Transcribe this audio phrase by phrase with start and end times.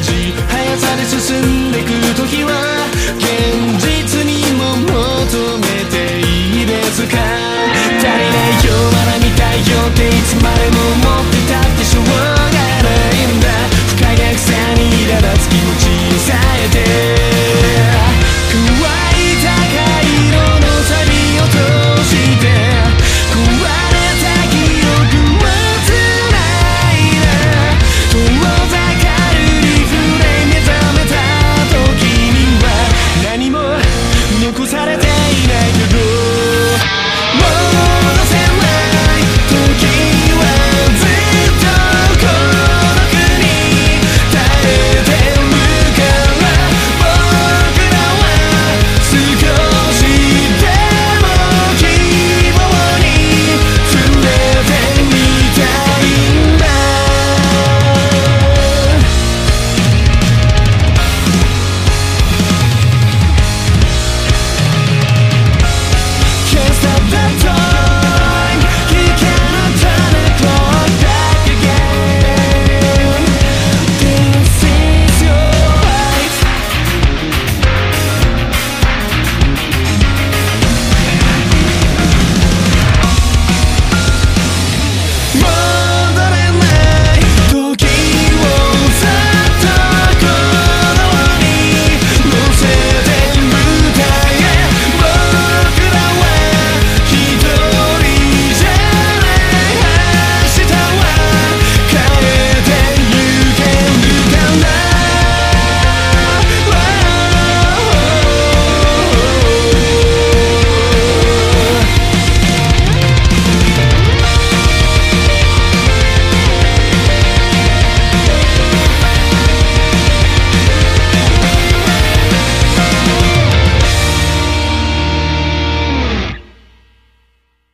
[0.00, 2.86] じ速さで進んでいく時は
[3.18, 3.97] 現実